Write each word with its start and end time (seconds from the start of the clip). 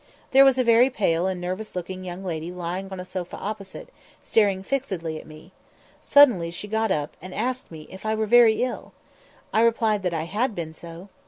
There 0.31 0.43
was 0.43 0.57
a 0.57 0.63
very 0.63 0.89
pale 0.89 1.27
and 1.27 1.39
nervous 1.39 1.75
looking 1.75 2.03
young 2.03 2.23
lady 2.25 2.51
lying 2.51 2.91
on 2.91 2.99
a 2.99 3.05
sofa 3.05 3.37
opposite, 3.37 3.89
staring 4.23 4.63
fixedly 4.63 5.19
at 5.19 5.27
me. 5.27 5.51
Suddenly 6.01 6.49
she 6.49 6.67
got 6.67 6.89
up, 6.89 7.15
and 7.21 7.35
asked 7.35 7.69
me 7.69 7.83
if 7.91 8.03
I 8.03 8.15
were 8.15 8.25
very 8.25 8.63
ill? 8.63 8.93
I 9.53 9.61
replied 9.61 10.01
that 10.01 10.13
I 10.15 10.23
had 10.23 10.55
been 10.55 10.73
so. 10.73 11.09